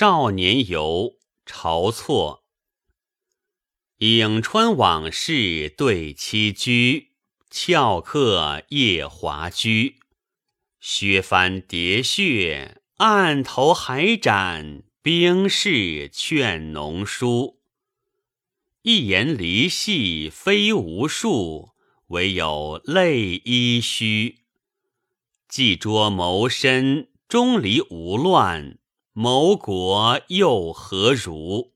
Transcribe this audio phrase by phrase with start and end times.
[0.00, 2.44] 少年游，晁错。
[3.98, 7.14] 颍川往事对栖居，
[7.50, 9.96] 翘客夜华居。
[10.78, 17.58] 削藩叠穴，案头还展兵士劝农书。
[18.82, 21.70] 一言离隙非无数，
[22.06, 24.44] 唯有泪依虚。
[25.48, 28.77] 既捉谋身，终离无乱。
[29.20, 31.72] 谋国又何如？